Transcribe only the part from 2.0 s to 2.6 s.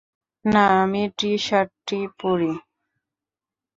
পড়ি।